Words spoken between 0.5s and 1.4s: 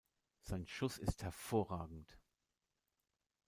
Schuß ist